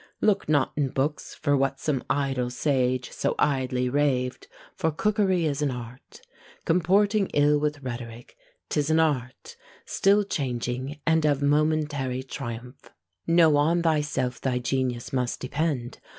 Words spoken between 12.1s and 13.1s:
triumph!